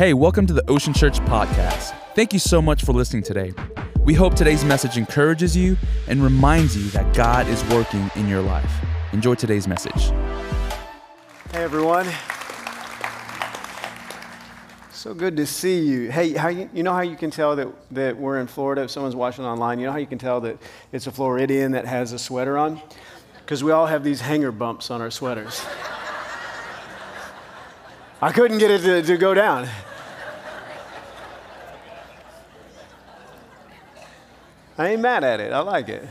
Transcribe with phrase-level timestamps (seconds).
[0.00, 1.94] Hey, welcome to the Ocean Church podcast.
[2.14, 3.52] Thank you so much for listening today.
[3.98, 5.76] We hope today's message encourages you
[6.08, 8.72] and reminds you that God is working in your life.
[9.12, 10.04] Enjoy today's message.
[11.52, 12.06] Hey everyone.
[14.90, 16.10] So good to see you.
[16.10, 18.84] Hey, how you, you know how you can tell that, that we're in Florida?
[18.84, 20.56] If someone's watching online, you know how you can tell that
[20.92, 22.80] it's a Floridian that has a sweater on?
[23.40, 25.62] Because we all have these hanger bumps on our sweaters.
[28.22, 29.68] I couldn't get it to, to go down.
[34.80, 35.52] I ain't mad at it.
[35.52, 36.08] I like it.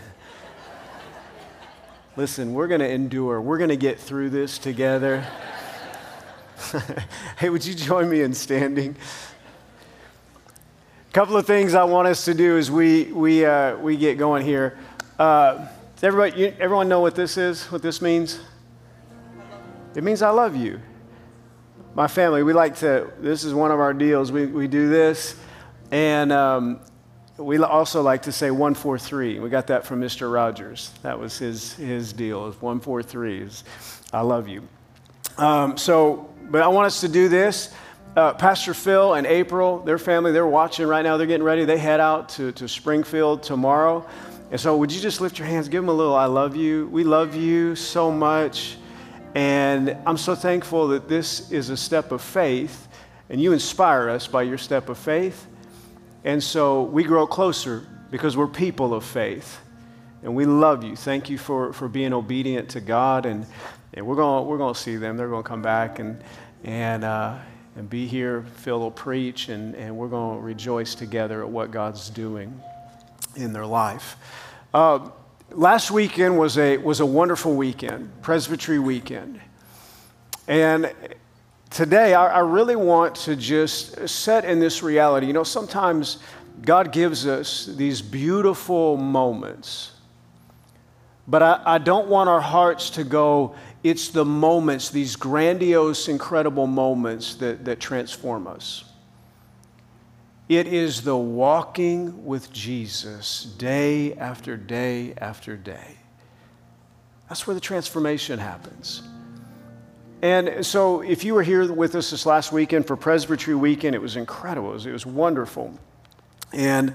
[2.16, 3.42] Listen, we're going to endure.
[3.42, 5.26] We're going to get through this together.
[7.40, 8.96] hey, would you join me in standing?
[11.10, 14.20] A couple of things I want us to do as we, we, uh, we get
[14.20, 14.78] going here.
[15.18, 15.68] Uh,
[16.04, 18.40] everybody, you, everyone know what this is, what this means?
[19.96, 20.80] It means I love you.
[21.96, 24.32] My family, we like to, this is one of our deals.
[24.32, 25.36] We, we do this.
[25.90, 26.82] And um,
[27.40, 29.40] we also like to say 143.
[29.40, 30.32] We got that from Mr.
[30.32, 30.92] Rogers.
[31.04, 33.64] That was his, his deal, 143 is
[34.12, 34.68] I love you.
[35.38, 37.74] Um, so, but I want us to do this.
[38.16, 41.16] Uh, Pastor Phil and April, their family, they're watching right now.
[41.16, 41.64] They're getting ready.
[41.64, 44.06] They head out to, to Springfield tomorrow.
[44.52, 45.70] And so, would you just lift your hands?
[45.70, 46.88] Give them a little I love you.
[46.88, 48.78] We love you so much.
[49.36, 52.88] And I'm so thankful that this is a step of faith,
[53.30, 55.46] and you inspire us by your step of faith.
[56.24, 59.60] And so we grow closer because we're people of faith.
[60.22, 60.96] And we love you.
[60.96, 63.26] Thank you for, for being obedient to God.
[63.26, 63.46] And,
[63.94, 65.16] and we're going we're gonna see them.
[65.16, 66.22] They're going to come back and,
[66.64, 67.38] and, uh,
[67.78, 68.44] and be here.
[68.58, 72.62] Phil will preach, and, and we're going to rejoice together at what God's doing
[73.36, 74.18] in their life.
[74.74, 75.10] Uh,
[75.52, 79.40] last weekend was a, was a wonderful weekend, Presbytery weekend.
[80.48, 80.92] And
[81.70, 85.28] today, I, I, really want to just set in this reality.
[85.28, 86.20] You know, sometimes
[86.62, 89.92] God gives us these beautiful moments,
[91.28, 96.68] but I, I don't want our hearts to go, it's the moments, these grandiose, incredible
[96.68, 98.84] moments that, that transform us.
[100.50, 105.98] It is the walking with Jesus day after day after day.
[107.30, 109.04] That's where the transformation happens.
[110.22, 114.02] And so, if you were here with us this last weekend for Presbytery Weekend, it
[114.02, 114.72] was incredible.
[114.72, 115.80] It was, it was wonderful.
[116.52, 116.94] And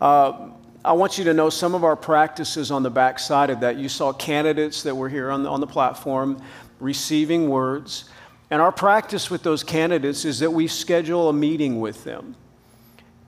[0.00, 0.50] uh,
[0.84, 3.76] I want you to know some of our practices on the back side of that.
[3.76, 6.40] You saw candidates that were here on the, on the platform
[6.78, 8.10] receiving words.
[8.50, 12.36] And our practice with those candidates is that we schedule a meeting with them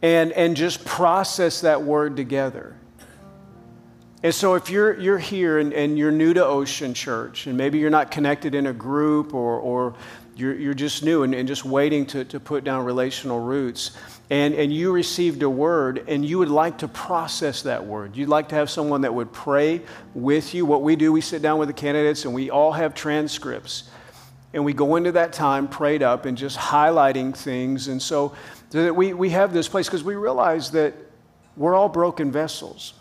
[0.02, 2.76] and, and just process that word together.
[4.22, 7.78] And so, if you're, you're here and, and you're new to Ocean Church, and maybe
[7.78, 9.94] you're not connected in a group or, or
[10.36, 13.96] you're, you're just new and, and just waiting to, to put down relational roots,
[14.30, 18.28] and, and you received a word and you would like to process that word, you'd
[18.28, 19.80] like to have someone that would pray
[20.14, 20.66] with you.
[20.66, 23.90] What we do, we sit down with the candidates and we all have transcripts.
[24.52, 27.88] And we go into that time prayed up and just highlighting things.
[27.88, 28.34] And so
[28.72, 30.94] we, we have this place because we realize that
[31.56, 32.94] we're all broken vessels.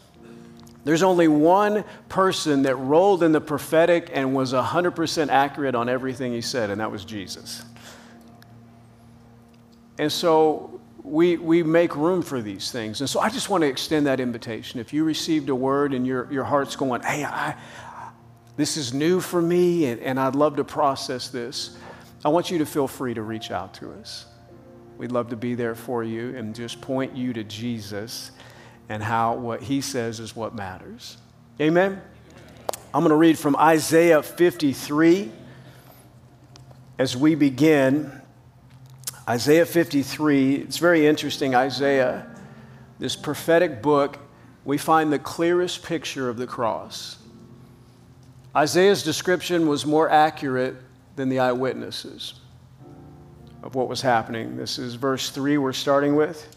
[0.87, 6.31] There's only one person that rolled in the prophetic and was 100% accurate on everything
[6.31, 7.61] he said, and that was Jesus.
[9.99, 13.01] And so we, we make room for these things.
[13.01, 14.79] And so I just want to extend that invitation.
[14.79, 17.57] If you received a word and your, your heart's going, hey, I,
[18.55, 21.77] this is new for me and, and I'd love to process this,
[22.23, 24.25] I want you to feel free to reach out to us.
[24.97, 28.31] We'd love to be there for you and just point you to Jesus
[28.89, 31.17] and how what he says is what matters.
[31.59, 32.01] Amen?
[32.93, 35.31] I'm going to read from Isaiah 53
[36.97, 38.11] as we begin.
[39.27, 41.53] Isaiah 53, it's very interesting.
[41.53, 42.27] Isaiah,
[42.97, 44.19] this prophetic book,
[44.63, 47.17] we find the clearest picture of the cross.
[48.55, 50.75] Isaiah's description was more accurate
[51.15, 52.35] than the eyewitnesses
[53.63, 54.55] of what was happening.
[54.55, 56.56] This is verse 3 we're starting with.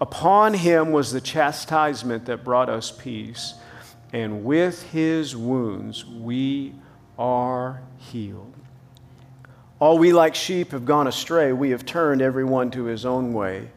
[0.00, 3.54] Upon him was the chastisement that brought us peace,
[4.12, 6.74] and with his wounds we
[7.18, 8.54] are healed.
[9.78, 11.52] All we like sheep have gone astray.
[11.52, 13.70] We have turned everyone to his own way,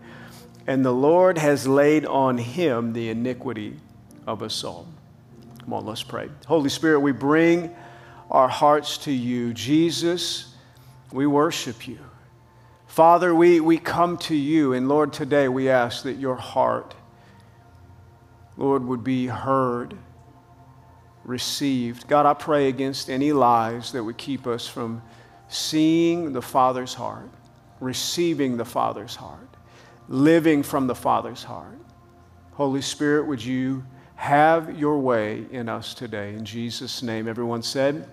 [0.66, 3.80] and the Lord has laid on him the iniquity
[4.26, 4.88] of us all.
[5.60, 6.30] Come on, let's pray.
[6.46, 7.74] Holy Spirit, we bring
[8.32, 9.54] our hearts to you.
[9.54, 10.54] Jesus,
[11.12, 12.00] we worship you.
[12.94, 16.94] Father, we, we come to you, and Lord, today we ask that your heart,
[18.56, 19.98] Lord, would be heard,
[21.24, 22.08] received.
[22.08, 25.02] God, I pray against any lies that would keep us from
[25.48, 27.32] seeing the Father's heart,
[27.80, 29.50] receiving the Father's heart,
[30.08, 31.80] living from the Father's heart.
[32.52, 36.36] Holy Spirit, would you have your way in us today?
[36.36, 38.08] In Jesus' name, everyone said,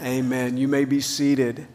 [0.00, 0.24] Amen.
[0.24, 0.56] Amen.
[0.56, 1.68] You may be seated.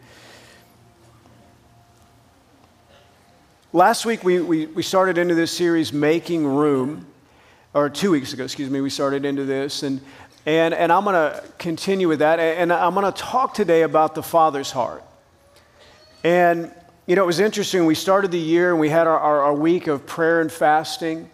[3.76, 7.08] Last week, we, we, we started into this series, Making Room,
[7.74, 9.82] or two weeks ago, excuse me, we started into this.
[9.82, 10.00] And,
[10.46, 12.38] and, and I'm going to continue with that.
[12.38, 15.04] And I'm going to talk today about the Father's heart.
[16.24, 16.72] And,
[17.08, 17.88] you know, it was interesting.
[17.88, 21.32] We started the year and we had our, our, our week of prayer and fasting.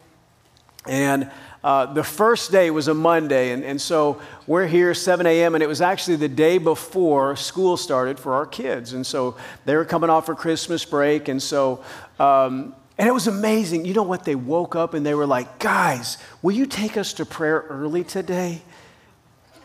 [0.88, 1.30] And
[1.62, 5.64] uh, the first day was a Monday, and, and so we're here 7 a.m., and
[5.64, 8.94] it was actually the day before school started for our kids.
[8.94, 11.84] And so they were coming off for Christmas break, and so,
[12.20, 13.86] um, and it was amazing.
[13.86, 14.26] You know what?
[14.26, 18.04] They woke up and they were like, guys, will you take us to prayer early
[18.04, 18.62] today?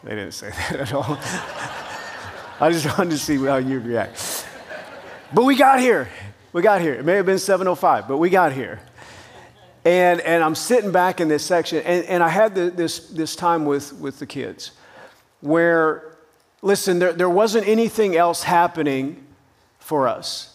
[0.05, 1.19] They didn't say that at all.
[2.61, 4.47] I just wanted to see how you'd react.
[5.33, 6.09] But we got here.
[6.53, 6.95] We got here.
[6.95, 8.81] It may have been 7.05, but we got here.
[9.85, 13.35] And, and I'm sitting back in this section, and, and I had the, this, this
[13.35, 14.71] time with, with the kids
[15.41, 16.17] where,
[16.62, 19.27] listen, there, there wasn't anything else happening
[19.79, 20.54] for us.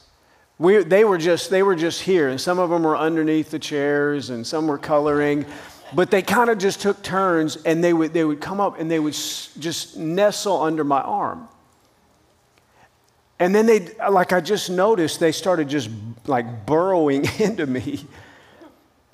[0.59, 3.59] We, they, were just, they were just here, and some of them were underneath the
[3.59, 5.45] chairs, and some were coloring,
[5.94, 8.91] but they kind of just took turns, and they would, they would come up and
[8.91, 11.47] they would just nestle under my arm.
[13.39, 15.89] And then they, like I just noticed, they started just
[16.27, 18.06] like burrowing into me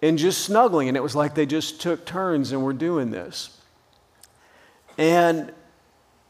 [0.02, 0.88] and just snuggling.
[0.88, 3.62] And it was like they just took turns and were doing this.
[4.98, 5.54] And,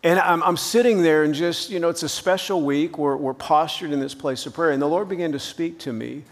[0.06, 3.00] and I'm, I'm sitting there and just, you know, it's a special week.
[3.00, 4.70] We're, we're postured in this place of prayer.
[4.70, 6.26] And the Lord began to speak to me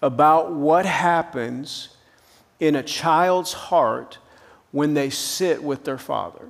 [0.00, 1.90] about what happens
[2.58, 4.16] in a child's heart
[4.72, 6.48] when they sit with their father.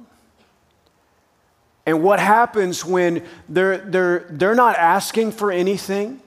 [1.85, 6.21] And what happens when they're, they're, they're not asking for anything,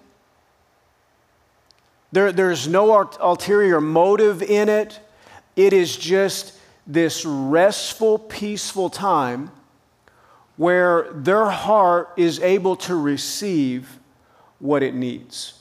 [2.11, 4.99] there, there's no ulterior motive in it.
[5.55, 9.49] It is just this restful, peaceful time
[10.61, 13.97] where their heart is able to receive
[14.59, 15.55] what it needs.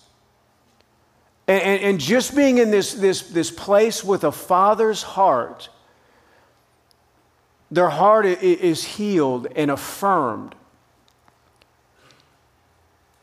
[1.48, 5.70] And, and, and, just being in this, this, this place with a father's heart,
[7.70, 10.54] their heart is healed and affirmed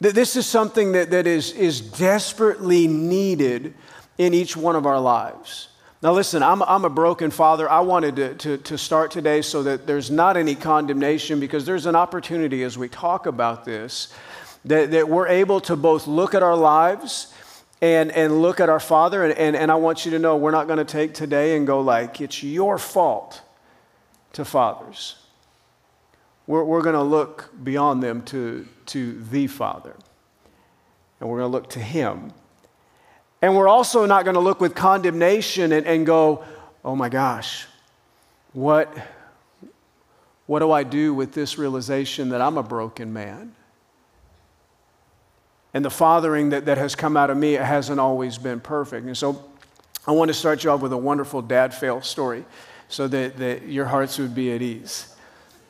[0.01, 3.75] That this is something that, that is, is desperately needed
[4.18, 5.68] in each one of our lives.
[6.02, 7.70] Now, listen, I'm, I'm a broken father.
[7.70, 11.88] I wanted to, to, to start today so that there's not any condemnation because there's
[11.88, 14.14] an opportunity as we talk about this
[14.66, 17.34] that, that we're able to both look at our lives
[17.82, 19.24] and, and look at our father.
[19.24, 21.66] And, and, and I want you to know we're not going to take today and
[21.66, 23.42] go like, it's your fault
[24.34, 25.16] to fathers.
[26.46, 29.96] We're, we're going to look beyond them to, to the Father.
[31.20, 32.34] And we're going to look to Him.
[33.41, 36.44] And we're also not going to look with condemnation and, and go,
[36.84, 37.65] oh my gosh,
[38.53, 38.96] what,
[40.48, 43.53] what do I do with this realization that I'm a broken man?
[45.74, 49.06] And the fathering that, that has come out of me hasn't always been perfect.
[49.06, 49.46] And so
[50.08, 52.46] I want to start you off with a wonderful dad fail story
[52.88, 55.13] so that, that your hearts would be at ease.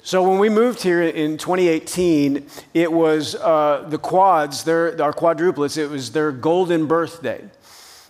[0.03, 5.77] So when we moved here in 2018, it was uh, the quads, their, our quadruplets,
[5.77, 7.43] it was their golden birthday.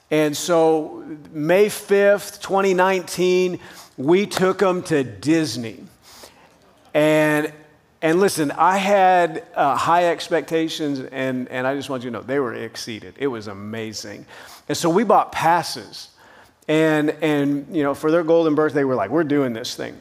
[0.10, 3.60] And so May 5th, 2019,
[3.98, 5.84] we took them to Disney.
[6.94, 7.52] And,
[8.02, 12.24] and listen, I had uh, high expectations, and, and I just want you to know
[12.24, 13.16] they were exceeded.
[13.18, 14.26] It was amazing.
[14.70, 16.10] And so we bought passes.
[16.68, 20.00] And, and you know, for their golden birthday, we're like, we're doing this thing.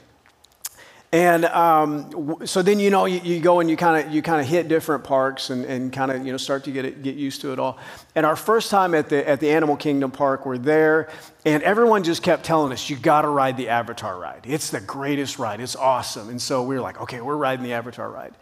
[1.12, 4.40] And um, so then you know you, you go and you kind of you kind
[4.40, 7.14] of hit different parks and, and kind of you know start to get it, get
[7.14, 7.78] used to it all.
[8.16, 11.08] And our first time at the at the Animal Kingdom Park, we're there,
[11.44, 14.42] and everyone just kept telling us you got to ride the Avatar ride.
[14.44, 15.60] It's the greatest ride.
[15.60, 16.28] It's awesome.
[16.28, 18.34] And so we were like, okay, we're riding the Avatar ride.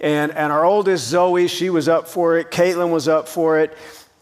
[0.00, 2.52] And and our oldest Zoe, she was up for it.
[2.52, 3.76] Caitlin was up for it,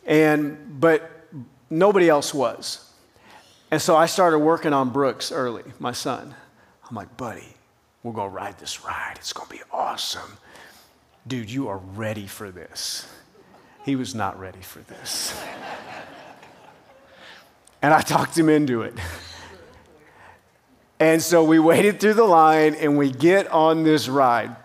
[0.06, 1.28] and but
[1.68, 2.90] nobody else was.
[3.70, 6.34] And so I started working on Brooks early, my son.
[6.88, 7.55] I'm like, buddy,
[8.06, 9.14] we're going to ride this ride.
[9.16, 10.38] It's going to be awesome.
[11.26, 13.12] Dude, you are ready for this.
[13.84, 15.36] He was not ready for this.
[17.82, 18.94] And I talked him into it.
[20.98, 24.56] and so we waited through the line and we get on this ride.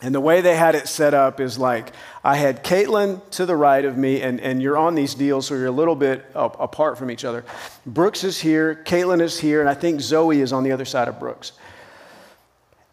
[0.00, 1.92] And the way they had it set up is like
[2.24, 5.54] I had Caitlin to the right of me, and, and you're on these deals, so
[5.54, 7.44] you're a little bit apart from each other.
[7.86, 11.06] Brooks is here, Caitlin is here, and I think Zoe is on the other side
[11.06, 11.52] of Brooks.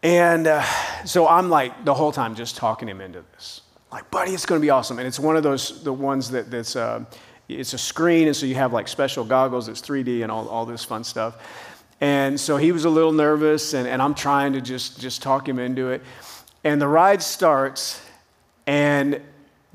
[0.06, 0.62] And uh,
[1.04, 3.62] so I'm like the whole time just talking him into this.
[3.90, 5.00] Like, buddy, it's going to be awesome.
[5.00, 7.04] And it's one of those, the ones that, that's, uh,
[7.48, 10.64] it's a screen, and so you have like special goggles It's 3D and all, all
[10.64, 11.38] this fun stuff.
[12.00, 15.48] And so he was a little nervous, and, and I'm trying to just, just talk
[15.48, 16.02] him into it.
[16.62, 18.00] And the ride starts,
[18.64, 19.20] and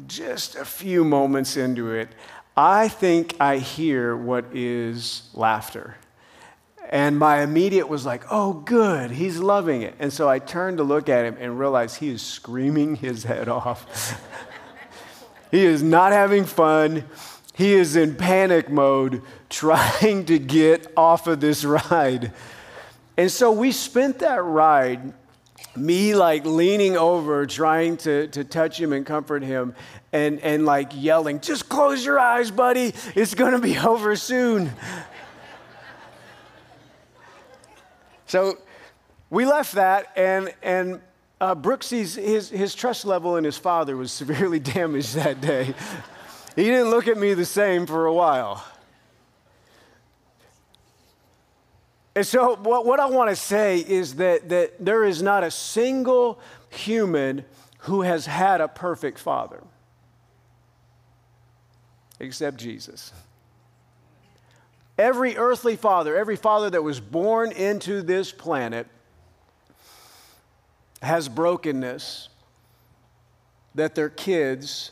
[0.07, 2.07] just a few moments into it,
[2.55, 5.97] I think I hear what is laughter.
[6.91, 9.95] And my immediate was like, oh, good, he's loving it.
[9.98, 13.48] And so I turned to look at him and realized he is screaming his head
[13.48, 14.21] off.
[15.51, 17.05] he is not having fun.
[17.53, 22.33] He is in panic mode, trying to get off of this ride.
[23.15, 25.13] And so we spent that ride
[25.75, 29.74] me like leaning over trying to, to touch him and comfort him
[30.12, 34.69] and, and like yelling just close your eyes buddy it's going to be over soon
[38.31, 38.57] so
[39.29, 41.01] we left that and and
[41.41, 45.73] uh, brooksy's his, his trust level in his father was severely damaged that day
[46.55, 48.65] he didn't look at me the same for a while
[52.13, 55.51] And so, what, what I want to say is that, that there is not a
[55.51, 57.45] single human
[57.79, 59.63] who has had a perfect father
[62.19, 63.13] except Jesus.
[65.01, 68.86] Every earthly father, every father that was born into this planet
[71.01, 72.29] has brokenness
[73.74, 74.91] that their kids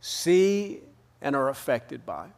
[0.00, 0.80] see
[1.20, 2.28] and are affected by.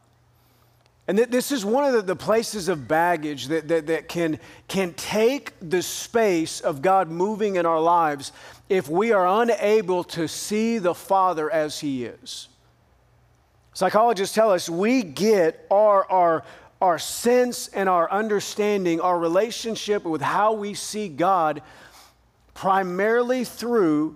[1.07, 4.93] And that this is one of the, places of baggage that, that, that can, can
[4.95, 8.33] take the space of God moving in our lives
[8.67, 12.49] if we are unable to see the Father as He is.
[13.75, 16.43] Psychologists tell us we get our, our,
[16.81, 21.61] our sense and our understanding, our relationship with how we see God
[22.53, 24.15] primarily through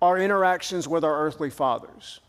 [0.00, 2.20] our interactions with our earthly fathers.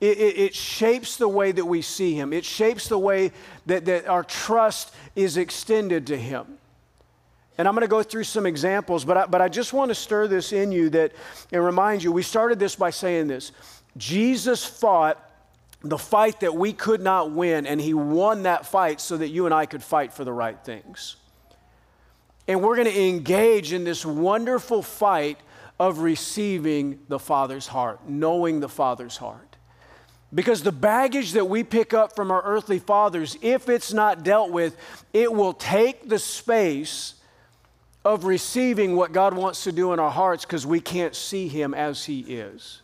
[0.00, 2.32] It, it, it, shapes the way that we see Him.
[2.32, 3.30] It shapes the way
[3.66, 6.58] that, that our trust is extended to Him.
[7.56, 9.94] And I'm going to go through some examples, but I, but I just want to
[9.94, 11.12] stir this in you that
[11.52, 13.52] and remind you we started this by saying this
[13.96, 15.29] Jesus fought
[15.82, 19.46] the fight that we could not win, and He won that fight so that you
[19.46, 21.16] and I could fight for the right things.
[22.46, 25.38] And we're going to engage in this wonderful fight
[25.78, 29.56] of receiving the Father's heart, knowing the Father's heart.
[30.32, 34.50] Because the baggage that we pick up from our earthly fathers, if it's not dealt
[34.50, 34.76] with,
[35.12, 37.14] it will take the space
[38.04, 41.74] of receiving what God wants to do in our hearts because we can't see Him
[41.74, 42.79] as He is.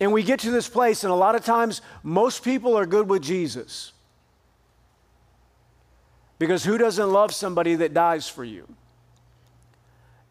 [0.00, 3.08] And we get to this place, and a lot of times, most people are good
[3.08, 3.92] with Jesus.
[6.38, 8.66] Because who doesn't love somebody that dies for you?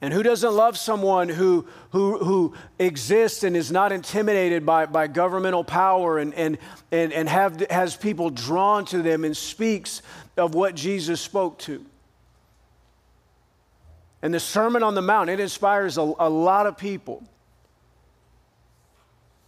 [0.02, 5.08] And who doesn't love someone who, who, who exists and is not intimidated by, by
[5.08, 6.58] governmental power and, and,
[6.92, 10.02] and, and have, has people drawn to them and speaks
[10.36, 11.86] of what Jesus spoke to?
[14.22, 17.24] And the Sermon on the Mount, it inspires a, a lot of people.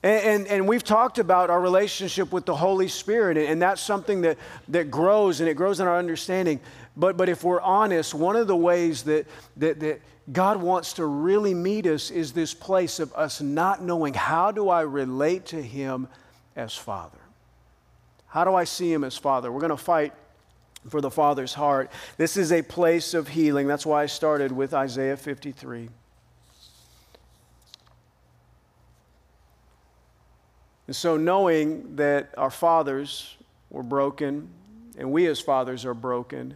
[0.06, 4.22] And, and, and, we've talked about our relationship with the Holy Spirit, and that's something
[4.22, 6.60] that, that grows and it grows in our understanding.
[6.96, 9.26] But, but if we're honest, one of the ways that,
[9.58, 14.14] that, that God wants to really meet us is this place of us not knowing
[14.14, 16.08] how do I relate to Him
[16.56, 17.18] as Father?
[18.28, 19.52] How do I see Him as Father?
[19.52, 20.14] We're going to fight
[20.88, 21.90] for the Father's heart.
[22.18, 23.66] This is a place of healing.
[23.66, 25.90] That's why I started with Isaiah 53.
[30.88, 33.36] And so, knowing that our fathers
[33.70, 34.50] were broken
[34.98, 36.56] and we as fathers are broken,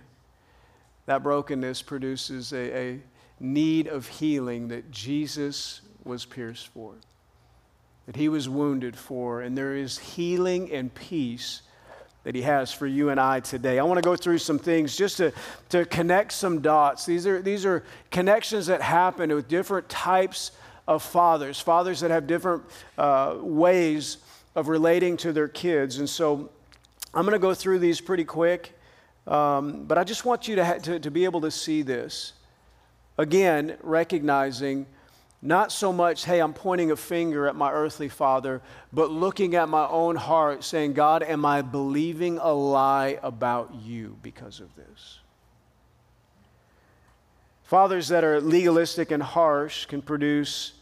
[1.06, 3.00] that brokenness produces a, a
[3.40, 6.94] need of healing that Jesus was pierced for,
[8.06, 11.62] that he was wounded for, and there is healing and peace
[12.24, 13.80] that he has for you and I today.
[13.80, 15.32] I want to go through some things just to,
[15.70, 17.06] to connect some dots.
[17.06, 20.52] These are, these are connections that happen with different types
[20.90, 22.64] of fathers, fathers that have different
[22.98, 24.18] uh, ways
[24.56, 26.00] of relating to their kids.
[26.00, 26.50] And so
[27.14, 28.74] I'm going to go through these pretty quick,
[29.28, 32.34] um, but I just want you to, ha- to, to be able to see this.
[33.18, 34.88] Again, recognizing
[35.42, 39.70] Not so much, hey, I'm pointing a finger at my earthly father, but looking at
[39.70, 45.20] my own heart, saying, God, am I believing a lie about you because of this?
[47.64, 50.74] Fathers that are legalistic and harsh can produce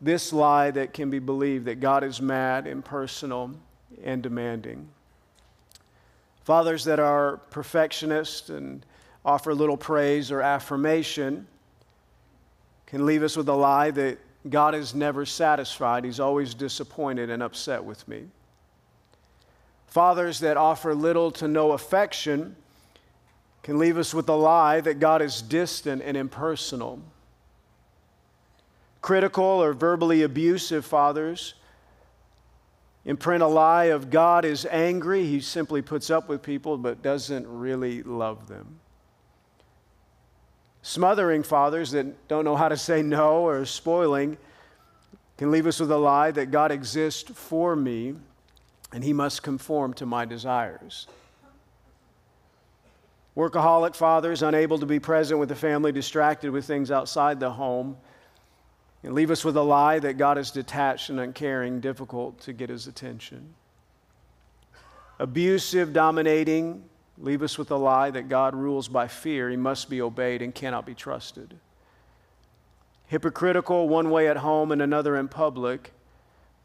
[0.00, 3.52] this lie that can be believed that God is mad, impersonal,
[4.02, 4.88] and demanding.
[6.44, 8.84] Fathers that are perfectionist and
[9.24, 11.46] offer little praise or affirmation
[12.86, 14.18] can leave us with a lie that
[14.50, 16.04] God is never satisfied.
[16.04, 18.24] He's always disappointed and upset with me.
[19.86, 22.56] Fathers that offer little to no affection
[23.62, 27.00] can leave us with a lie that God is distant and impersonal.
[29.04, 31.52] Critical or verbally abusive fathers
[33.04, 35.26] imprint a lie of God is angry.
[35.26, 38.80] He simply puts up with people but doesn't really love them.
[40.80, 44.38] Smothering fathers that don't know how to say no or spoiling
[45.36, 48.14] can leave us with a lie that God exists for me
[48.90, 51.08] and he must conform to my desires.
[53.36, 57.98] Workaholic fathers unable to be present with the family, distracted with things outside the home,
[59.04, 62.70] and leave us with a lie that God is detached and uncaring, difficult to get
[62.70, 63.54] his attention.
[65.18, 66.82] Abusive, dominating,
[67.18, 69.50] leave us with the lie that God rules by fear.
[69.50, 71.54] He must be obeyed and cannot be trusted.
[73.06, 75.92] Hypocritical, one way at home and another in public,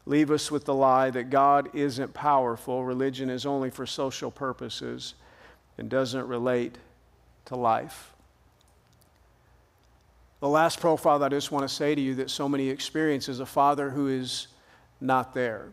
[0.06, 2.82] leave us with the lie that God isn't powerful.
[2.84, 5.12] Religion is only for social purposes
[5.76, 6.78] and doesn't relate
[7.44, 8.14] to life.
[10.40, 13.28] The last profile that I just want to say to you that so many experience
[13.28, 14.48] is a father who is
[15.00, 15.68] not there.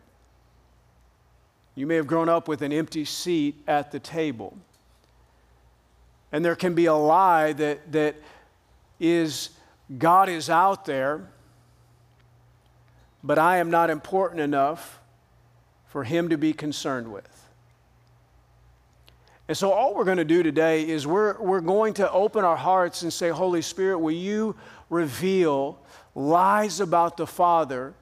[1.74, 4.56] You may have grown up with an empty seat at the table.
[6.32, 8.16] And there can be a lie that, that
[9.00, 9.50] is
[9.96, 11.28] God is out there,
[13.24, 15.00] but I am not important enough
[15.86, 17.37] for him to be concerned with.
[19.48, 22.56] And so, all we're going to do today is we're, we're going to open our
[22.56, 24.54] hearts and say, Holy Spirit, will you
[24.90, 25.78] reveal
[26.14, 27.94] lies about the Father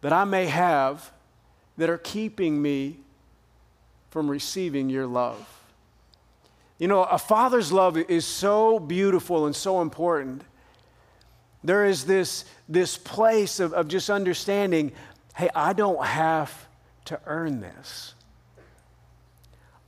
[0.00, 1.12] that I may have
[1.76, 2.98] that are keeping me
[4.10, 5.46] from receiving your love?
[6.78, 10.42] You know, a father's love is so beautiful and so important.
[11.62, 14.92] There is this, this place of, of just understanding
[15.36, 16.68] hey, I don't have
[17.06, 18.14] to earn this.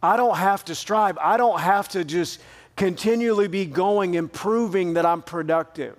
[0.07, 1.19] I don't have to strive.
[1.19, 2.40] I don't have to just
[2.77, 5.97] continually be going and proving that I'm productive.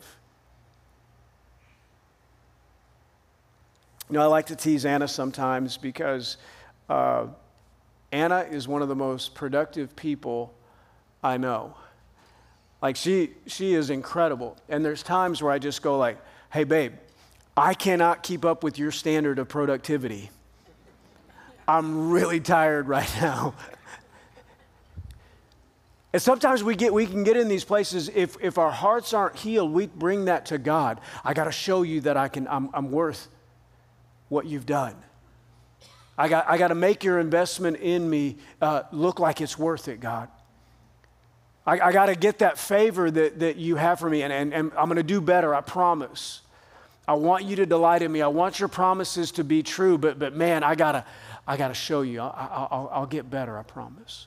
[4.09, 6.37] You know, I like to tease Anna sometimes because
[6.87, 7.27] uh,
[8.13, 10.53] Anna is one of the most productive people
[11.21, 11.75] I know.
[12.81, 14.55] Like she she is incredible.
[14.69, 16.17] And there's times where I just go like,
[16.53, 16.93] "Hey babe,
[17.57, 20.29] I cannot keep up with your standard of productivity.
[21.67, 23.55] I'm really tired right now."
[26.17, 29.35] And sometimes we get we can get in these places if if our hearts aren't
[29.35, 30.99] healed, we bring that to God.
[31.23, 33.27] I got to show you that I can I'm, I'm worth
[34.27, 34.95] what you've done.
[36.17, 39.87] I got I got to make your investment in me uh, look like it's worth
[39.87, 40.29] it, God.
[41.67, 44.55] I, I got to get that favor that, that you have for me, and, and,
[44.55, 46.41] and I'm going to do better, I promise.
[47.07, 48.23] I want you to delight in me.
[48.23, 51.05] I want your promises to be true, but, but man, I got to
[51.47, 52.21] I gotta show you.
[52.21, 54.25] I, will I'll get better, I promise.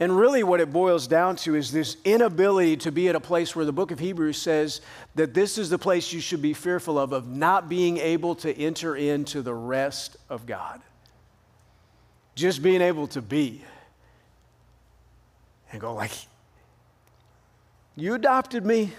[0.00, 3.54] And really, what it boils down to is this inability to be at a place
[3.54, 4.80] where the book of Hebrews says
[5.14, 8.58] that this is the place you should be fearful of, of not being able to
[8.58, 10.80] enter into the rest of God.
[12.34, 13.62] Just being able to be
[15.72, 16.12] and go like,
[17.96, 18.92] you adopted me.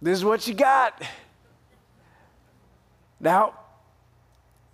[0.00, 1.00] This is what you got.
[3.20, 3.54] Now,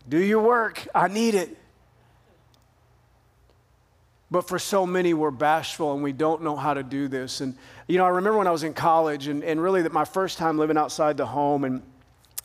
[0.08, 0.86] do your work.
[0.94, 1.57] I need it.
[4.30, 7.40] But for so many, we're bashful and we don't know how to do this.
[7.40, 10.04] And, you know, I remember when I was in college and, and really that my
[10.04, 11.82] first time living outside the home and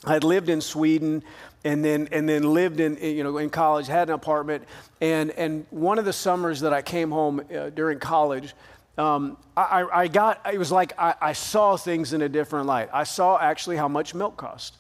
[0.06, 1.24] I had lived in Sweden
[1.66, 4.64] and then, and then lived in, you know, in college, had an apartment.
[5.02, 8.54] And, and one of the summers that I came home uh, during college,
[8.98, 12.90] um, I, I got, it was like I, I saw things in a different light.
[12.94, 14.78] I saw actually how much milk cost.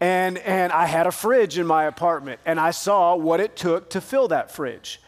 [0.00, 3.90] And, and I had a fridge in my apartment, and I saw what it took
[3.90, 5.00] to fill that fridge.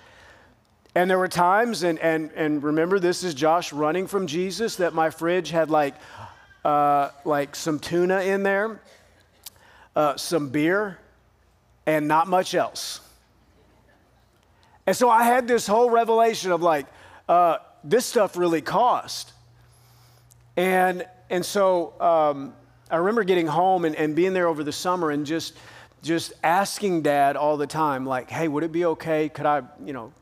[0.94, 4.92] And there were times, and, and, and remember, this is Josh running from Jesus, that
[4.92, 5.94] my fridge had like
[6.64, 8.80] uh, like some tuna in there,
[9.96, 10.98] uh, some beer,
[11.86, 13.00] and not much else.
[14.86, 16.86] And so I had this whole revelation of like,
[17.28, 19.32] uh, this stuff really cost.
[20.56, 22.54] And, and so um,
[22.90, 25.56] I remember getting home and, and being there over the summer and just,
[26.02, 29.28] just asking dad all the time, like, hey, would it be okay?
[29.28, 30.12] Could I, you know,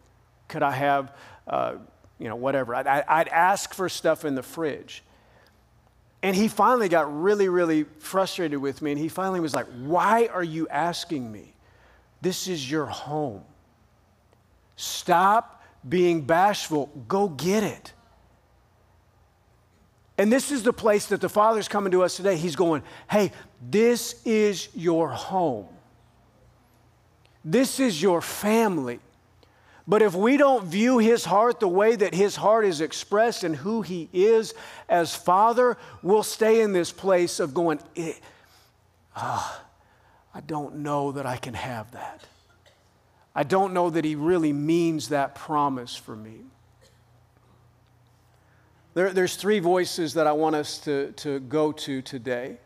[0.49, 1.75] could I have, uh,
[2.19, 2.75] you know, whatever?
[2.75, 5.03] I'd, I'd ask for stuff in the fridge.
[6.23, 8.91] And he finally got really, really frustrated with me.
[8.91, 11.55] And he finally was like, Why are you asking me?
[12.21, 13.45] This is your home.
[14.75, 16.87] Stop being bashful.
[17.07, 17.93] Go get it.
[20.19, 22.37] And this is the place that the Father's coming to us today.
[22.37, 23.33] He's going, Hey,
[23.71, 25.69] this is your home.
[27.45, 28.99] This is your family.
[29.87, 33.57] But if we don't view his heart the way that his heart is expressed and
[33.57, 34.53] who he is
[34.87, 37.81] as Father, we'll stay in this place of going,
[39.17, 39.63] oh,
[40.35, 42.23] I don't know that I can have that.
[43.35, 46.41] I don't know that he really means that promise for me.
[48.99, 52.57] There, there's three voices that I want us to, to go to today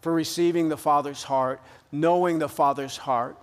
[0.00, 1.60] for receiving the Father's heart,
[1.90, 3.36] knowing the Father's heart.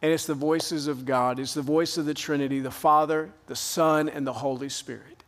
[0.00, 3.56] And it's the voices of God, it's the voice of the Trinity, the Father, the
[3.56, 5.22] Son, and the Holy Spirit.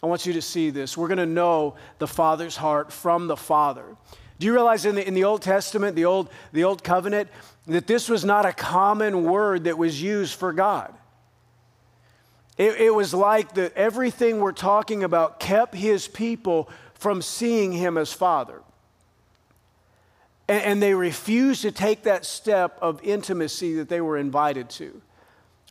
[0.00, 0.96] I want you to see this.
[0.96, 3.96] We're going to know the Father's heart from the Father.
[4.38, 7.30] Do you realize in the, in the Old Testament, the old, the old covenant,
[7.66, 10.94] that this was not a common word that was used for God?
[12.56, 17.98] It, it was like that everything we're talking about kept his people from seeing him
[17.98, 18.62] as Father.
[20.48, 25.00] And, and they refused to take that step of intimacy that they were invited to.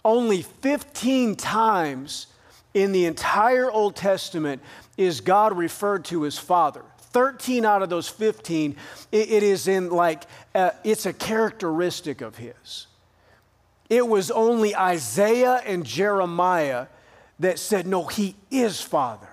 [0.04, 2.28] Only 15 times
[2.74, 4.62] in the entire Old Testament
[4.98, 6.84] is God referred to as Father.
[6.98, 8.76] 13 out of those 15,
[9.12, 10.24] it, it is in like,
[10.56, 12.88] uh, it's a characteristic of His.
[13.93, 16.88] It was only Isaiah and Jeremiah
[17.38, 19.29] that said, no, He is Father.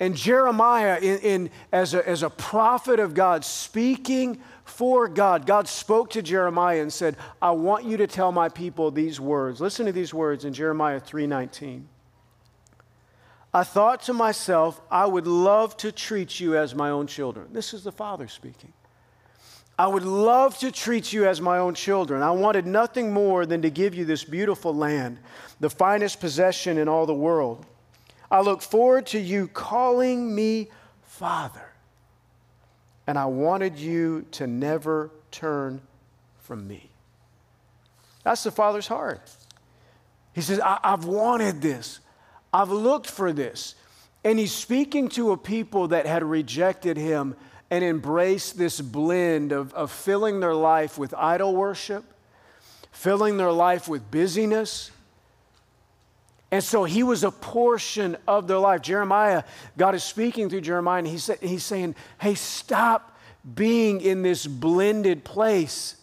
[0.00, 5.68] And Jeremiah, in, in, as, a, as a prophet of God, speaking for God, God
[5.68, 9.60] spoke to Jeremiah and said, I want you to tell my people these words.
[9.60, 11.82] Listen to these words in Jeremiah 3:19.
[13.52, 17.48] I thought to myself, I would love to treat you as my own children.
[17.52, 18.72] This is the Father speaking.
[19.80, 22.22] I would love to treat you as my own children.
[22.22, 25.18] I wanted nothing more than to give you this beautiful land,
[25.58, 27.64] the finest possession in all the world.
[28.30, 30.68] I look forward to you calling me
[31.04, 31.64] Father.
[33.06, 35.80] And I wanted you to never turn
[36.40, 36.90] from me.
[38.22, 39.22] That's the Father's heart.
[40.34, 42.00] He says, I- have wanted this,
[42.52, 43.76] I've looked for this.
[44.24, 47.34] And he's speaking to a people that had rejected him
[47.70, 52.04] and embrace this blend of, of filling their life with idol worship,
[52.90, 54.90] filling their life with busyness
[56.50, 58.82] and so he was a portion of their life.
[58.82, 59.44] Jeremiah,
[59.76, 63.16] God is speaking through Jeremiah, and he's, he's saying, Hey, stop
[63.54, 65.96] being in this blended place.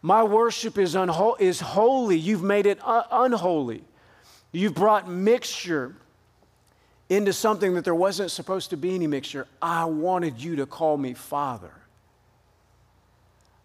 [0.00, 2.16] My worship is, unho- is holy.
[2.16, 3.84] You've made it un- unholy.
[4.50, 5.94] You've brought mixture
[7.08, 9.46] into something that there wasn't supposed to be any mixture.
[9.62, 11.72] I wanted you to call me Father.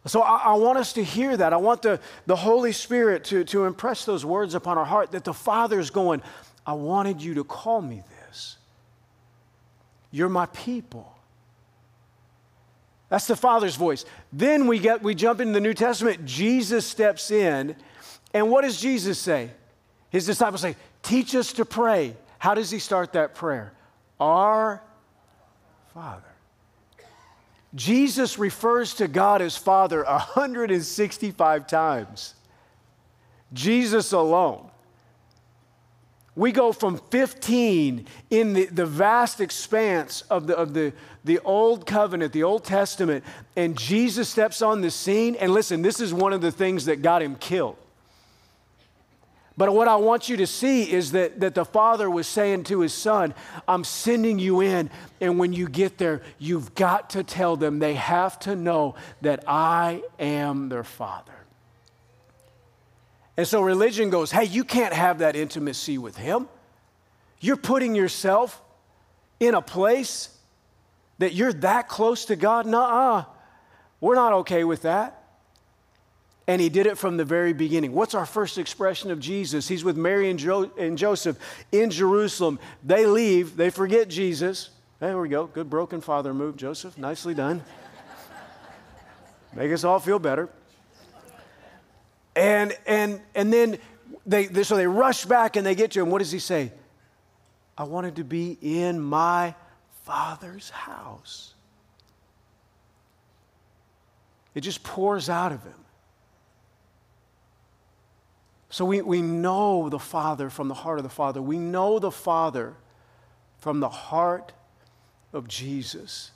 [0.05, 1.53] So I, I, want us to hear that.
[1.53, 5.23] I want the, the Holy Spirit to, to impress those words upon our heart that
[5.23, 6.21] the Father's going,
[6.65, 8.57] I wanted you to call me this.
[10.11, 11.13] You're my people.
[13.09, 14.05] That's the Father's voice.
[14.31, 16.25] Then we get we jump into the New Testament.
[16.25, 17.75] Jesus steps in,
[18.33, 19.51] and what does Jesus say?
[20.09, 22.15] His disciples say, Teach us to pray.
[22.43, 23.71] How does he start that prayer?
[24.19, 24.83] Our
[25.93, 26.27] Father.
[27.73, 32.33] Jesus refers to God as Father 165 times.
[33.53, 34.69] Jesus alone.
[36.35, 40.91] We go from 15 in the, the vast expanse of, the, of the,
[41.23, 43.23] the Old Covenant, the Old Testament,
[43.55, 45.37] and Jesus steps on the scene.
[45.37, 47.77] And listen, this is one of the things that got him killed.
[49.55, 52.79] But what I want you to see is that, that the father was saying to
[52.79, 53.35] his son,
[53.67, 54.89] I'm sending you in,
[55.21, 59.43] and when you get there, you've got to tell them they have to know that
[59.47, 61.33] I am their father.
[63.37, 66.47] And so religion goes, hey, you can't have that intimacy with him.
[67.39, 68.61] You're putting yourself
[69.39, 70.35] in a place
[71.19, 72.65] that you're that close to God.
[72.65, 73.25] Nuh
[74.01, 75.22] We're not okay with that.
[76.45, 77.93] And he did it from the very beginning.
[77.93, 79.67] What's our first expression of Jesus?
[79.67, 81.37] He's with Mary and, jo- and Joseph
[81.71, 82.59] in Jerusalem.
[82.83, 84.69] They leave, they forget Jesus.
[84.99, 85.47] There we go.
[85.47, 86.97] Good broken father move, Joseph.
[86.97, 87.63] Nicely done.
[89.55, 90.49] Make us all feel better.
[92.35, 93.77] And, and, and then
[94.25, 96.09] they, they, so they rush back and they get to him.
[96.09, 96.71] What does he say?
[97.77, 99.55] I wanted to be in my
[100.03, 101.53] father's house.
[104.55, 105.82] It just pours out of him.
[108.73, 111.43] So we, we know the Father from the heart of the Father.
[111.43, 112.73] We know the Father
[113.59, 114.51] from the heart
[115.31, 116.31] of Jesus.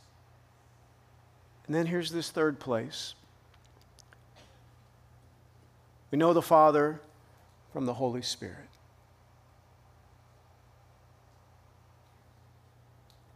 [1.65, 3.15] And then here's this third place
[6.11, 7.01] we know the Father
[7.73, 8.69] from the Holy Spirit.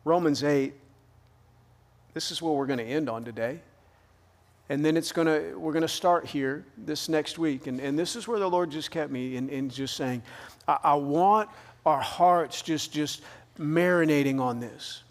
[0.06, 0.76] Romans 8,
[2.14, 3.62] this is what we're going to end on today.
[4.72, 7.68] And then it's gonna, we're to start here this next week.
[7.68, 10.24] And, and this is where the Lord just kept me in, in just saying,
[10.66, 11.50] I, I want
[11.86, 13.22] our hearts just, just
[13.60, 15.04] marinating on this.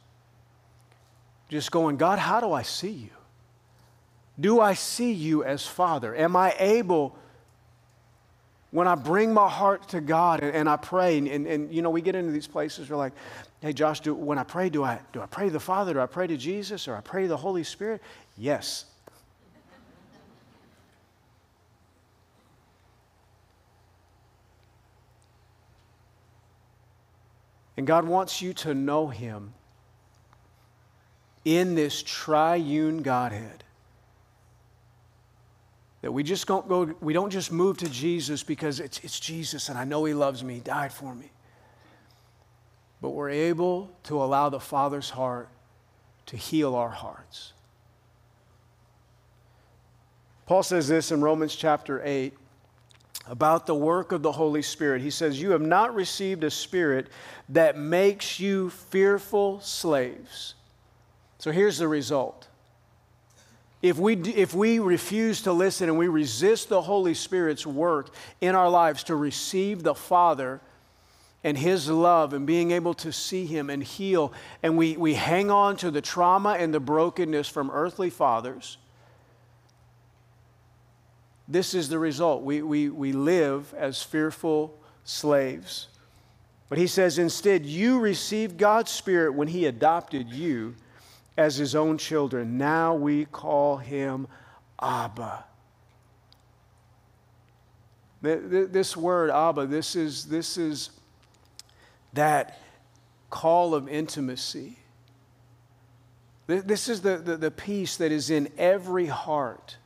[1.51, 3.11] Just going, God, how do I see you?
[4.41, 6.17] Do I see you as Father?
[6.17, 7.19] Am I able,
[8.71, 11.83] when I bring my heart to God and, and I pray, and, and, and, you
[11.83, 13.13] know, we get into these places, we're like,
[13.61, 15.93] hey, Josh, do, when I pray, do I, do I pray to the Father?
[15.93, 16.89] Do I pray to Jesus?
[16.89, 18.01] Or I pray to the Holy Spirit?
[18.39, 18.87] Yes.
[27.81, 29.55] And God wants you to know Him
[31.47, 33.65] in this triune Godhead.
[36.03, 39.71] That we just don't go, we don't just move to Jesus because it's, it's Jesus
[39.71, 41.31] and I know He loves me, He died for me.
[43.01, 45.49] But we're able to allow the Father's heart
[46.27, 47.55] to heal our hearts.
[50.45, 52.35] Paul says this in Romans chapter 8
[53.31, 55.01] about the work of the Holy Spirit.
[55.03, 57.07] He says, You have not received a spirit
[57.49, 60.55] that makes you fearful slaves.
[61.39, 62.49] So here's the result
[63.83, 68.55] if we, if we refuse to listen and we resist the Holy Spirit's work in
[68.55, 70.61] our lives to receive the Father
[71.45, 75.53] and His love and being able to see Him and heal, and we, we hang
[75.53, 78.77] on to the trauma and the brokenness from earthly fathers,
[81.51, 82.43] this is the result.
[82.43, 85.89] We, we, we live as fearful slaves.
[86.69, 90.75] But He says, instead, you received God's Spirit when He adopted you
[91.41, 92.59] as his own children.
[92.59, 94.29] Now we call him
[94.81, 95.45] Abba.
[98.23, 100.91] This word, Abba, this is, this is
[102.13, 102.61] that
[103.31, 104.79] call of intimacy.
[106.47, 109.77] This is the, the, the, peace that is in every heart.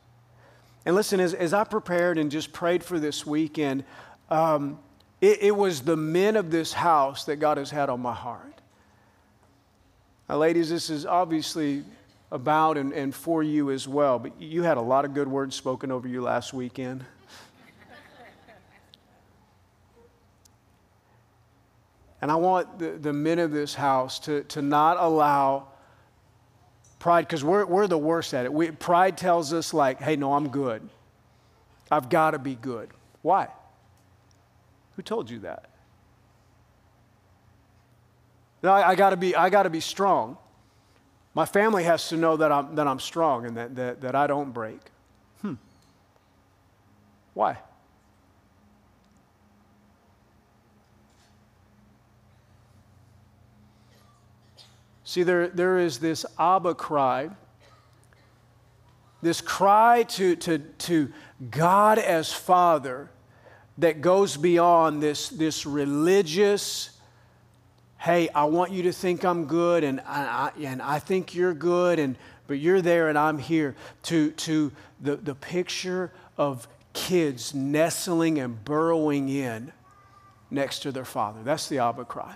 [0.86, 3.84] And listen, as, as I prepared and just prayed for this weekend,
[4.30, 4.78] um,
[5.20, 8.60] it, it was the men of this house that God has had on my heart.
[10.28, 11.84] Now, ladies, this is obviously
[12.30, 15.54] about and, and for you as well, but you had a lot of good words
[15.54, 17.04] spoken over you last weekend.
[22.20, 25.68] And I want the, the men of this house to, to not allow
[27.04, 28.52] pride, because we're, we're the worst at it.
[28.54, 30.88] We, pride tells us, like, hey, no, I'm good.
[31.90, 32.88] I've got to be good.
[33.20, 33.48] Why?
[34.96, 35.68] Who told you that?
[38.62, 40.38] I, I gotta be, I gotta be strong.
[41.34, 44.26] My family has to know that I'm, that I'm strong and that, that, that I
[44.26, 44.80] don't break.
[45.42, 45.56] Hmm.
[47.34, 47.58] Why?
[55.14, 57.30] See, there, there is this Abba cry,
[59.22, 61.12] this cry to, to, to
[61.52, 63.08] God as Father
[63.78, 66.90] that goes beyond this, this religious
[68.00, 72.00] hey, I want you to think I'm good and I, and I think you're good,
[72.00, 72.16] and,
[72.48, 78.64] but you're there and I'm here, to, to the, the picture of kids nestling and
[78.64, 79.72] burrowing in
[80.50, 81.38] next to their father.
[81.44, 82.34] That's the Abba cry.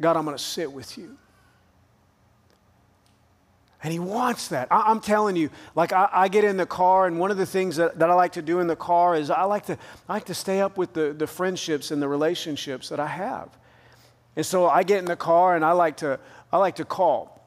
[0.00, 1.16] God, I'm going to sit with you.
[3.84, 4.68] And he wants that.
[4.70, 7.44] I, am telling you, like I, I, get in the car, and one of the
[7.44, 9.76] things that, that I like to do in the car is I like to,
[10.08, 13.50] I like to stay up with the, the friendships and the relationships that I have.
[14.36, 16.18] And so I get in the car and I like to,
[16.50, 17.46] I like to call.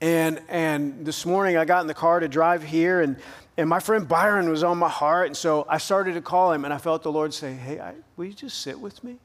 [0.00, 3.16] And, and this morning I got in the car to drive here, and,
[3.56, 5.28] and my friend Byron was on my heart.
[5.28, 7.94] And so I started to call him, and I felt the Lord say, Hey, I,
[8.16, 9.18] will you just sit with me?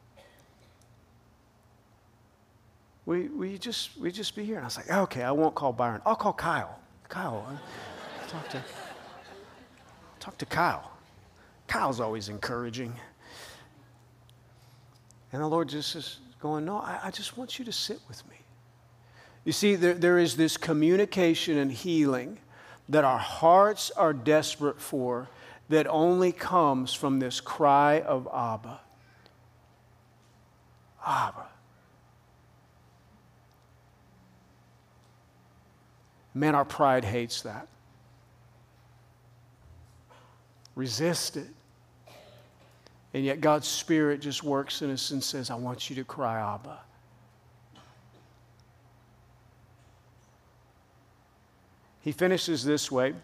[3.06, 4.56] Will, will, you just, will you just be here?
[4.56, 6.02] And I was like, Okay, I won't call Byron.
[6.06, 6.80] I'll call Kyle.
[7.08, 8.64] Kyle, uh, talk to,
[10.20, 10.92] talk to Kyle.
[11.68, 12.94] Kyle's always encouraging.
[15.32, 18.28] And the Lord just says, going, No, I, I just want you to sit with
[18.30, 18.36] me.
[19.44, 22.40] You see, there, there is this communication and healing
[22.90, 25.30] that our hearts are desperate for
[25.70, 28.80] that only comes from this cry of Abba.
[31.06, 31.48] Abba.
[36.36, 37.68] Man, our pride hates that.
[40.76, 41.48] Resist it.
[43.14, 46.38] And yet God's Spirit just works in us and says, I want you to cry,
[46.38, 46.80] Abba.
[52.02, 53.16] He finishes this way.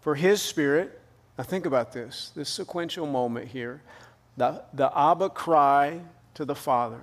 [0.00, 0.98] For his spirit,
[1.36, 3.82] now think about this, this sequential moment here.
[4.38, 6.00] The, the Abba cry
[6.34, 7.00] to the Father.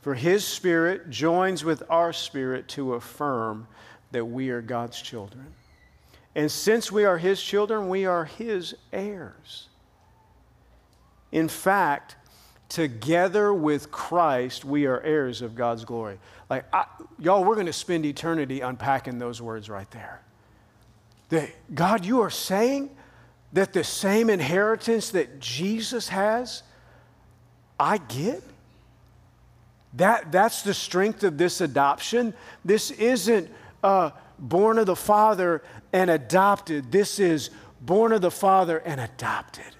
[0.00, 3.66] For his spirit joins with our spirit to affirm
[4.12, 5.46] that we are God's children.
[6.34, 9.68] And since we are his children, we are his heirs.
[11.32, 12.16] In fact,
[12.68, 16.18] together with Christ, we are heirs of God's glory.
[16.48, 16.86] Like, I,
[17.18, 20.22] y'all, we're going to spend eternity unpacking those words right there.
[21.28, 22.90] That, God, you are saying
[23.52, 26.62] that the same inheritance that Jesus has,
[27.78, 28.42] I get?
[29.94, 32.34] That, that's the strength of this adoption.
[32.64, 33.50] This isn't
[33.82, 36.92] uh, born of the Father and adopted.
[36.92, 37.50] This is
[37.80, 39.74] born of the Father and adopted,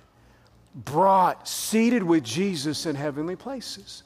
[0.75, 4.03] brought, seated with Jesus in heavenly places.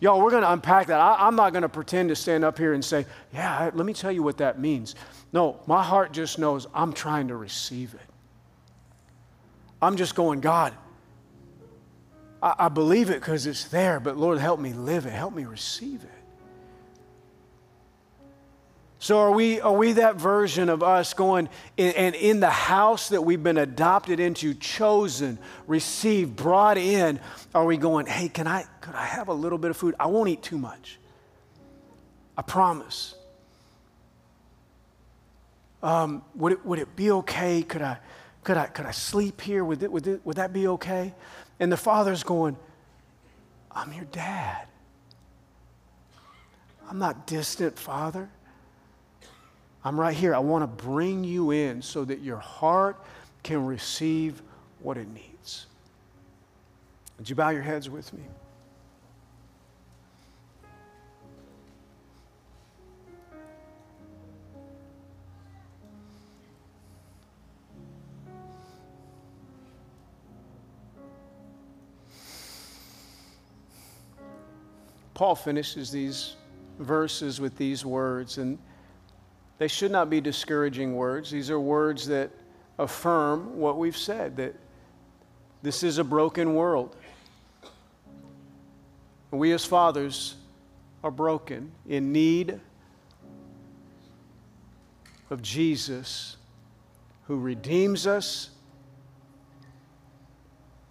[0.00, 1.00] Y'all, we're going to unpack that.
[1.00, 3.94] I, am not going to pretend to stand up here and say, yeah, let me
[3.94, 4.94] tell you what that means.
[5.32, 8.00] No, my heart just knows I'm trying to receive it.
[9.80, 10.74] I'm just going, God,
[12.44, 15.12] I, I believe it because it's there, but Lord, help me live it.
[15.12, 16.10] Help me receive it.
[18.98, 23.10] So are we, are we that version of us going in, and in the house
[23.10, 27.20] that we've been adopted into, chosen, received, brought in,
[27.54, 29.94] are we going, hey, can I, could I have a little bit of food?
[30.00, 30.98] I won't eat too much.
[32.36, 33.14] I promise.
[35.82, 37.62] Um, would, it, would it be okay?
[37.62, 37.98] Could I,
[38.42, 39.64] could I, could I sleep here?
[39.64, 41.14] Would, it, would, it, would that be okay?
[41.60, 42.56] And the father's going,
[43.70, 44.66] I'm your dad.
[46.88, 48.28] I'm not distant, father.
[49.84, 50.34] I'm right here.
[50.34, 53.02] I want to bring you in so that your heart
[53.42, 54.42] can receive
[54.80, 55.66] what it needs.
[57.18, 58.22] Would you bow your heads with me?
[75.14, 76.34] Paul finishes these
[76.78, 78.58] verses with these words, and
[79.58, 81.30] they should not be discouraging words.
[81.30, 82.30] These are words that
[82.78, 84.54] affirm what we've said that
[85.62, 86.96] this is a broken world.
[89.30, 90.34] We as fathers
[91.02, 92.60] are broken, in need
[95.30, 96.36] of Jesus
[97.26, 98.50] who redeems us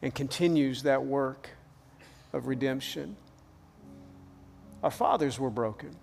[0.01, 1.49] and continues that work
[2.33, 3.15] of redemption.
[4.83, 5.95] Our fathers were broken.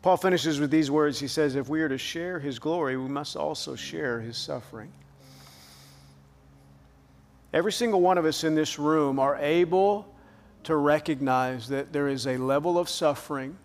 [0.00, 1.20] Paul finishes with these words.
[1.20, 4.90] He says, If we are to share his glory, we must also share his suffering.
[7.52, 10.12] Every single one of us in this room are able
[10.64, 13.56] to recognize that there is a level of suffering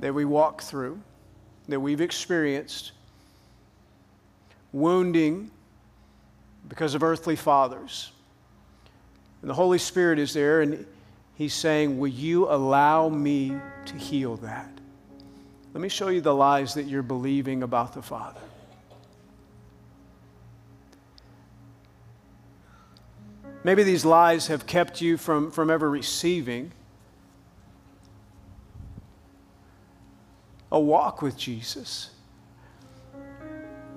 [0.00, 1.00] that we walk through,
[1.68, 2.92] that we've experienced,
[4.72, 5.50] wounding
[6.68, 8.12] because of earthly fathers.
[9.40, 10.86] And the Holy Spirit is there, and
[11.34, 14.70] He's saying, Will you allow me to heal that?
[15.74, 18.40] Let me show you the lies that you're believing about the Father.
[23.62, 26.72] Maybe these lies have kept you from, from ever receiving
[30.70, 32.10] a walk with Jesus.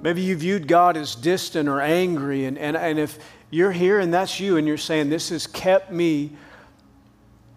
[0.02, 3.20] Maybe you viewed God as distant or angry, and, and, and if
[3.50, 6.32] you're here and that's you, and you're saying, This has kept me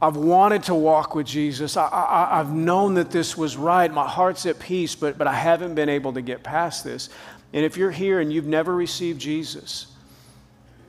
[0.02, 1.76] I've wanted to walk with Jesus.
[1.76, 3.90] I, have known that this was right.
[3.90, 7.08] My heart's at peace, but, but I haven't been able to get past this.
[7.52, 9.86] And if you're here and you've never received Jesus,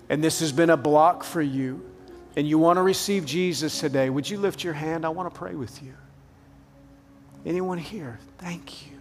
[0.09, 1.87] and this has been a block for you,
[2.35, 5.05] and you want to receive Jesus today, would you lift your hand?
[5.05, 5.93] I want to pray with you.
[7.45, 8.17] Anyone here?
[8.39, 8.97] Thank you.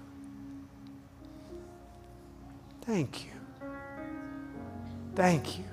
[2.83, 3.31] Thank you.
[5.15, 5.72] Thank you.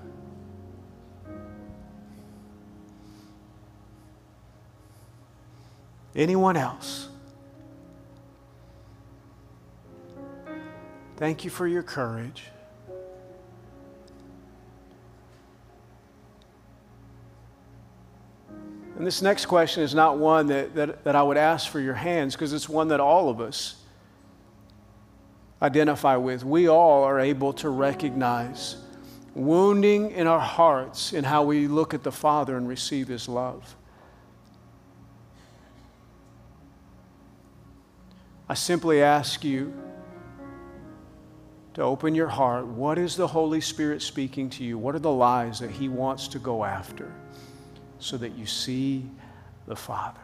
[6.19, 7.07] Anyone else?
[11.15, 12.43] Thank you for your courage.
[18.97, 21.93] And this next question is not one that, that, that I would ask for your
[21.93, 23.81] hands because it's one that all of us
[25.61, 26.43] identify with.
[26.43, 28.75] We all are able to recognize
[29.35, 33.77] wounding in our hearts in how we look at the Father and receive His love.
[38.49, 39.71] I simply ask you
[41.75, 42.65] to open your heart.
[42.65, 44.75] What is the Holy Spirit speaking to you?
[44.75, 47.13] What are the lies that He wants to go after
[47.99, 49.07] so that you see
[49.67, 50.19] the Father?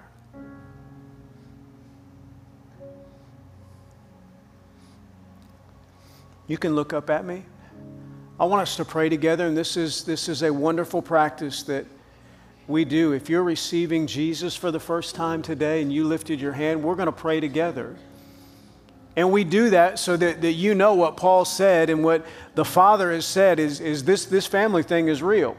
[6.48, 7.44] You can look up at me.
[8.40, 11.86] I want us to pray together, and this is, this is a wonderful practice that
[12.68, 13.14] we do.
[13.14, 16.96] If you're receiving Jesus for the first time today and you lifted your hand, we're
[16.96, 17.96] going to pray together.
[19.16, 22.66] And we do that so that, that you know what Paul said and what the
[22.66, 25.56] Father has said is, is this, this family thing is real.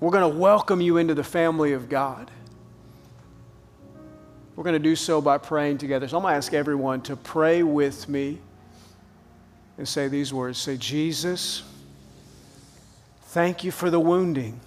[0.00, 2.30] We're going to welcome you into the family of God.
[4.56, 6.08] We're going to do so by praying together.
[6.08, 8.38] So I'm going to ask everyone to pray with me
[9.76, 11.62] and say these words Say, Jesus,
[13.26, 14.60] thank you for the wounding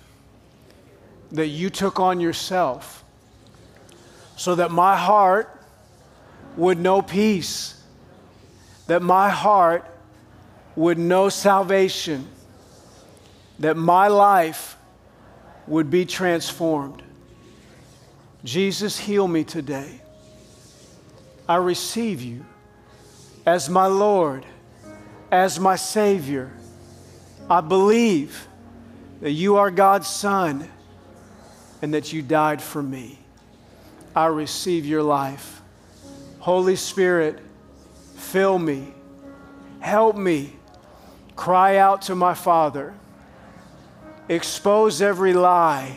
[1.33, 3.03] that you took on yourself
[4.37, 5.60] so that my heart
[6.57, 7.81] would know peace,
[8.87, 9.85] that my heart
[10.75, 12.27] would know salvation,
[13.59, 14.77] that my life
[15.67, 17.01] would be transformed.
[18.43, 20.01] Jesus, heal me today.
[21.47, 22.45] I receive you
[23.45, 24.45] as my Lord,
[25.31, 26.51] as my Savior.
[27.49, 28.47] I believe
[29.21, 30.67] that you are God's Son
[31.81, 33.19] and that you died for me.
[34.15, 35.60] I receive your life.
[36.41, 37.39] Holy Spirit,
[38.15, 38.93] fill me,
[39.79, 40.53] help me,
[41.35, 42.95] cry out to my Father,
[44.27, 45.95] expose every lie.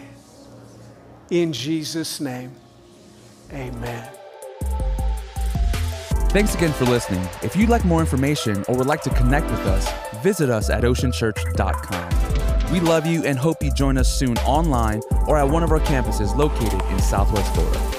[1.30, 2.52] In Jesus' name,
[3.50, 4.06] amen.
[6.28, 7.26] Thanks again for listening.
[7.42, 9.90] If you'd like more information or would like to connect with us,
[10.22, 12.70] visit us at oceanchurch.com.
[12.70, 15.80] We love you and hope you join us soon online or at one of our
[15.80, 17.93] campuses located in Southwest Florida.